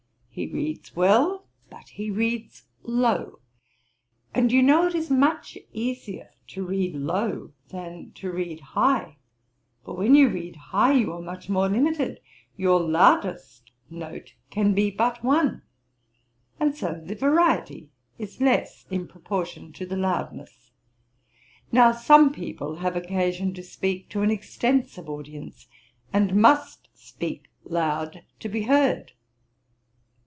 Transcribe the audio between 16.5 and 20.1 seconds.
and so the variety is less in proportion to the